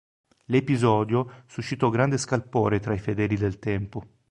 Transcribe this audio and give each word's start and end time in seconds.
L'episodio 0.47 1.43
suscitò 1.45 1.91
grande 1.91 2.17
scalpore 2.17 2.79
tra 2.79 2.95
i 2.95 2.97
fedeli 2.97 3.37
del 3.37 3.59
tempo. 3.59 4.03